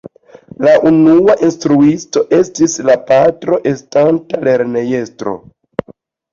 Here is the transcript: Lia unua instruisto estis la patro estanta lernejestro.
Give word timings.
Lia 0.65 0.71
unua 0.91 1.35
instruisto 1.47 2.25
estis 2.39 2.79
la 2.89 2.97
patro 3.11 3.61
estanta 3.75 4.43
lernejestro. 4.51 5.39